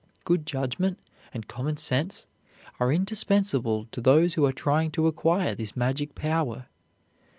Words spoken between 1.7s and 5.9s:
sense are indispensable to those who are trying to acquire this